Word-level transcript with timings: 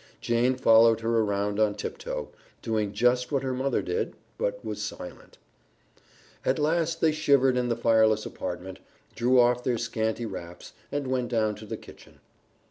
Jane 0.19 0.55
followed 0.55 1.01
her 1.01 1.19
around 1.19 1.59
on 1.59 1.75
tiptoe, 1.75 2.29
doing 2.63 2.91
just 2.91 3.31
what 3.31 3.43
her 3.43 3.53
mother 3.53 3.83
did, 3.83 4.15
but 4.39 4.65
was 4.65 4.81
silent. 4.81 5.37
At 6.43 6.57
last 6.57 7.01
they 7.01 7.11
shivered 7.11 7.55
in 7.55 7.69
the 7.69 7.75
fireless 7.77 8.25
apartment, 8.25 8.79
threw 9.15 9.39
off 9.39 9.63
their 9.63 9.77
scanty 9.77 10.25
wraps, 10.25 10.73
and 10.91 11.05
went 11.05 11.29
down 11.29 11.53
to 11.53 11.67
the 11.67 11.77
kitchen. 11.77 12.19